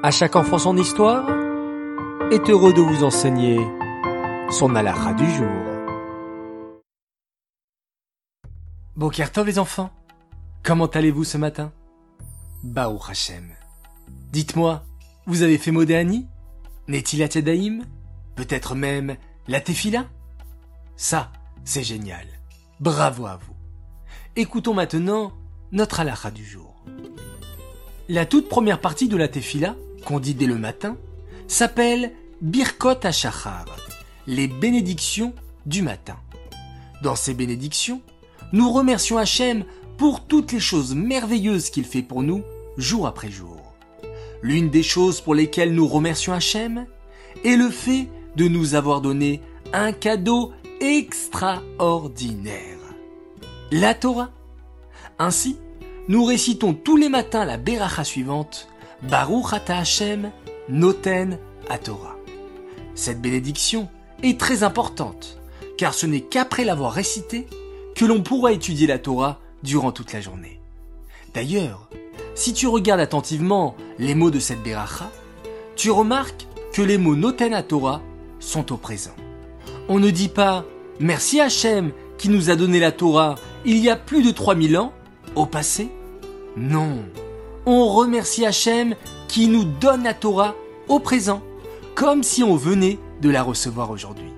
À 0.00 0.12
chaque 0.12 0.36
enfant 0.36 0.58
son 0.58 0.76
histoire 0.76 1.28
est 2.30 2.48
heureux 2.48 2.72
de 2.72 2.80
vous 2.80 3.02
enseigner 3.02 3.58
son 4.48 4.76
halakha 4.76 5.12
du 5.14 5.28
jour. 5.28 5.48
Bokertov 8.94 9.44
les 9.48 9.58
enfants, 9.58 9.90
comment 10.62 10.86
allez-vous 10.86 11.24
ce 11.24 11.36
matin? 11.36 11.72
Baruch 12.62 13.10
Hashem. 13.10 13.48
Dites-moi, 14.30 14.84
vous 15.26 15.42
avez 15.42 15.58
fait 15.58 15.72
Modéani? 15.72 16.28
Netilat 16.86 17.30
Yadayim 17.34 17.80
Peut-être 18.36 18.76
même 18.76 19.16
la 19.48 19.60
Tefila 19.60 20.04
Ça, 20.96 21.32
c'est 21.64 21.82
génial. 21.82 22.26
Bravo 22.78 23.26
à 23.26 23.36
vous. 23.36 23.54
Écoutons 24.36 24.74
maintenant 24.74 25.32
notre 25.72 25.98
halakha 25.98 26.30
du 26.30 26.44
jour. 26.44 26.84
La 28.08 28.26
toute 28.26 28.48
première 28.48 28.80
partie 28.80 29.08
de 29.08 29.16
la 29.16 29.26
Tefila 29.26 29.74
dit 30.18 30.34
dès 30.34 30.46
le 30.46 30.56
matin, 30.56 30.96
s'appelle 31.46 32.12
Birkot 32.40 33.04
HaShachar, 33.04 33.66
les 34.26 34.48
bénédictions 34.48 35.34
du 35.66 35.82
matin. 35.82 36.16
Dans 37.02 37.14
ces 37.14 37.34
bénédictions, 37.34 38.00
nous 38.52 38.72
remercions 38.72 39.18
Hachem 39.18 39.64
pour 39.98 40.24
toutes 40.24 40.52
les 40.52 40.60
choses 40.60 40.94
merveilleuses 40.94 41.68
qu'il 41.70 41.84
fait 41.84 42.02
pour 42.02 42.22
nous 42.22 42.42
jour 42.76 43.06
après 43.06 43.30
jour. 43.30 43.60
L'une 44.42 44.70
des 44.70 44.82
choses 44.82 45.20
pour 45.20 45.34
lesquelles 45.34 45.74
nous 45.74 45.86
remercions 45.86 46.32
Hachem 46.32 46.86
est 47.44 47.56
le 47.56 47.68
fait 47.68 48.08
de 48.36 48.48
nous 48.48 48.74
avoir 48.74 49.00
donné 49.00 49.42
un 49.72 49.92
cadeau 49.92 50.52
extraordinaire. 50.80 52.78
La 53.70 53.94
Torah. 53.94 54.30
Ainsi, 55.18 55.56
nous 56.08 56.24
récitons 56.24 56.72
tous 56.72 56.96
les 56.96 57.08
matins 57.08 57.44
la 57.44 57.58
Beracha 57.58 58.04
suivante 58.04 58.68
Baruch 59.02 59.52
Ata 59.52 59.78
Hashem 59.78 60.32
Noten 60.68 61.38
Torah. 61.84 62.16
Cette 62.94 63.20
bénédiction 63.20 63.88
est 64.24 64.40
très 64.40 64.64
importante, 64.64 65.38
car 65.76 65.94
ce 65.94 66.06
n'est 66.06 66.22
qu'après 66.22 66.64
l'avoir 66.64 66.92
récitée 66.92 67.46
que 67.94 68.04
l'on 68.04 68.22
pourra 68.22 68.52
étudier 68.52 68.88
la 68.88 68.98
Torah 68.98 69.38
durant 69.62 69.92
toute 69.92 70.12
la 70.12 70.20
journée. 70.20 70.60
D'ailleurs, 71.32 71.88
si 72.34 72.52
tu 72.52 72.66
regardes 72.66 73.00
attentivement 73.00 73.76
les 73.98 74.16
mots 74.16 74.30
de 74.30 74.40
cette 74.40 74.62
Beracha, 74.62 75.10
tu 75.76 75.90
remarques 75.90 76.46
que 76.72 76.82
les 76.82 76.98
mots 76.98 77.16
Noten 77.16 77.62
Torah 77.66 78.02
sont 78.40 78.72
au 78.72 78.76
présent. 78.76 79.14
On 79.88 80.00
ne 80.00 80.10
dit 80.10 80.28
pas 80.28 80.64
Merci 80.98 81.40
Hachem 81.40 81.92
qui 82.18 82.28
nous 82.28 82.50
a 82.50 82.56
donné 82.56 82.80
la 82.80 82.90
Torah 82.90 83.36
il 83.64 83.78
y 83.78 83.88
a 83.88 83.94
plus 83.96 84.24
de 84.24 84.32
3000 84.32 84.76
ans 84.76 84.92
au 85.36 85.46
passé. 85.46 85.88
Non, 86.56 87.04
on 87.68 87.88
remercie 87.88 88.46
Hachem 88.46 88.94
qui 89.28 89.46
nous 89.46 89.64
donne 89.64 90.04
la 90.04 90.14
Torah 90.14 90.54
au 90.88 91.00
présent, 91.00 91.42
comme 91.94 92.22
si 92.22 92.42
on 92.42 92.56
venait 92.56 92.98
de 93.20 93.28
la 93.28 93.42
recevoir 93.42 93.90
aujourd'hui. 93.90 94.32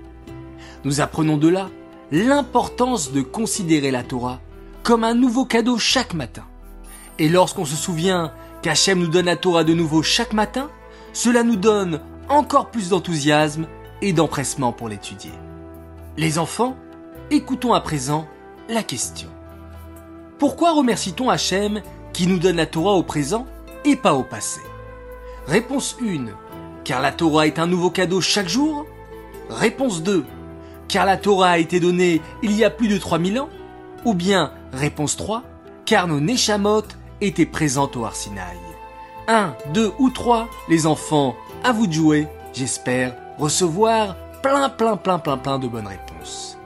Nous 0.84 1.00
apprenons 1.00 1.36
de 1.36 1.48
là 1.48 1.70
l'importance 2.10 3.12
de 3.12 3.22
considérer 3.22 3.92
la 3.92 4.02
Torah 4.02 4.40
comme 4.82 5.04
un 5.04 5.14
nouveau 5.14 5.44
cadeau 5.44 5.78
chaque 5.78 6.14
matin. 6.14 6.42
Et 7.20 7.28
lorsqu'on 7.28 7.64
se 7.64 7.76
souvient 7.76 8.32
qu'Hachem 8.62 8.98
nous 8.98 9.06
donne 9.06 9.26
la 9.26 9.36
Torah 9.36 9.62
de 9.62 9.74
nouveau 9.74 10.02
chaque 10.02 10.32
matin, 10.32 10.68
cela 11.12 11.44
nous 11.44 11.56
donne 11.56 12.00
encore 12.28 12.70
plus 12.70 12.88
d'enthousiasme 12.88 13.66
et 14.02 14.12
d'empressement 14.12 14.72
pour 14.72 14.88
l'étudier. 14.88 15.32
Les 16.16 16.38
enfants, 16.38 16.76
écoutons 17.30 17.74
à 17.74 17.80
présent 17.80 18.26
la 18.68 18.82
question. 18.82 19.28
Pourquoi 20.38 20.72
remercie-t-on 20.72 21.28
Hachem 21.28 21.82
qui 22.12 22.26
nous 22.26 22.38
donne 22.38 22.56
la 22.56 22.66
Torah 22.66 22.92
au 22.92 23.02
présent 23.02 23.46
et 23.84 23.96
pas 23.96 24.14
au 24.14 24.22
passé 24.22 24.60
Réponse 25.46 25.96
1. 26.02 26.26
Car 26.84 27.00
la 27.00 27.12
Torah 27.12 27.46
est 27.46 27.58
un 27.58 27.66
nouveau 27.66 27.90
cadeau 27.90 28.20
chaque 28.20 28.48
jour 28.48 28.86
Réponse 29.48 30.02
2. 30.02 30.24
Car 30.88 31.06
la 31.06 31.16
Torah 31.16 31.50
a 31.50 31.58
été 31.58 31.80
donnée 31.80 32.20
il 32.42 32.52
y 32.52 32.64
a 32.64 32.70
plus 32.70 32.88
de 32.88 32.98
3000 32.98 33.40
ans 33.40 33.48
Ou 34.04 34.14
bien, 34.14 34.52
réponse 34.72 35.16
3. 35.16 35.42
Car 35.84 36.06
nos 36.06 36.20
Neshamot 36.20 36.84
étaient 37.20 37.46
présentes 37.46 37.96
au 37.96 38.04
Arsinaï 38.04 38.58
1, 39.28 39.54
2 39.74 39.92
ou 39.98 40.10
3, 40.10 40.48
les 40.68 40.86
enfants, 40.86 41.36
à 41.62 41.72
vous 41.72 41.86
de 41.86 41.92
jouer. 41.92 42.26
J'espère 42.52 43.14
recevoir 43.38 44.16
plein, 44.42 44.68
plein, 44.68 44.96
plein, 44.96 45.18
plein, 45.18 45.36
plein 45.36 45.58
de 45.58 45.68
bonnes 45.68 45.86
réponses. 45.86 46.58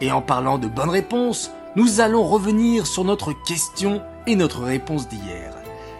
Et 0.00 0.10
en 0.10 0.22
parlant 0.22 0.58
de 0.58 0.68
bonnes 0.68 0.90
réponses, 0.90 1.50
nous 1.76 2.00
allons 2.00 2.24
revenir 2.24 2.86
sur 2.86 3.04
notre 3.04 3.32
question 3.32 4.02
notre 4.36 4.62
réponse 4.62 5.08
d'hier. 5.08 5.54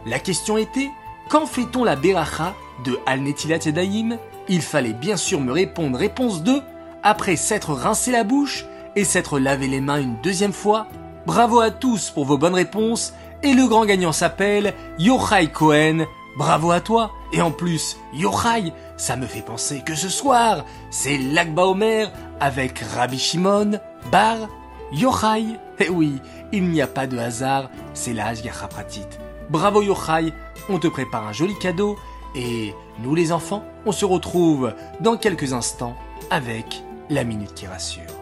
La 0.06 0.18
question 0.18 0.56
était 0.56 0.90
quand 1.28 1.46
fait-on 1.46 1.84
la 1.84 1.96
Beracha 1.96 2.54
de 2.84 2.98
Al 3.06 3.20
Netilat 3.20 3.58
Yadayim 3.64 4.18
Il 4.48 4.62
fallait 4.62 4.92
bien 4.92 5.16
sûr 5.16 5.40
me 5.40 5.52
répondre 5.52 5.98
réponse 5.98 6.42
2 6.42 6.62
après 7.02 7.36
s'être 7.36 7.72
rincé 7.72 8.12
la 8.12 8.24
bouche 8.24 8.64
et 8.96 9.04
s'être 9.04 9.38
lavé 9.38 9.68
les 9.68 9.80
mains 9.80 10.00
une 10.00 10.16
deuxième 10.22 10.52
fois. 10.52 10.86
Bravo 11.26 11.60
à 11.60 11.70
tous 11.70 12.10
pour 12.10 12.24
vos 12.24 12.38
bonnes 12.38 12.54
réponses 12.54 13.12
et 13.42 13.52
le 13.52 13.66
grand 13.66 13.84
gagnant 13.84 14.12
s'appelle 14.12 14.74
Yochai 14.98 15.48
Cohen. 15.48 16.06
Bravo 16.36 16.70
à 16.70 16.80
toi 16.80 17.12
et 17.32 17.42
en 17.42 17.50
plus 17.50 17.98
Yochai, 18.14 18.72
ça 18.96 19.16
me 19.16 19.26
fait 19.26 19.42
penser 19.42 19.82
que 19.84 19.94
ce 19.94 20.08
soir 20.08 20.64
c'est 20.90 21.18
l'Akba 21.18 21.66
Omer 21.66 22.10
avec 22.40 22.78
Rabbi 22.78 23.18
Shimon 23.18 23.78
Bar 24.10 24.48
Yochai. 24.92 25.58
Eh 25.80 25.88
oui, 25.88 26.20
il 26.52 26.68
n'y 26.68 26.82
a 26.82 26.86
pas 26.86 27.06
de 27.06 27.18
hasard, 27.18 27.70
c'est 27.94 28.12
l'âge 28.12 28.42
Pratit. 28.70 29.06
Bravo 29.50 29.82
Yochai, 29.82 30.32
on 30.68 30.78
te 30.78 30.88
prépare 30.88 31.26
un 31.26 31.32
joli 31.32 31.56
cadeau 31.58 31.96
et 32.34 32.74
nous 33.02 33.14
les 33.14 33.32
enfants, 33.32 33.64
on 33.86 33.92
se 33.92 34.04
retrouve 34.04 34.74
dans 35.00 35.16
quelques 35.16 35.52
instants 35.52 35.96
avec 36.30 36.82
la 37.10 37.24
minute 37.24 37.54
qui 37.54 37.66
rassure. 37.66 38.17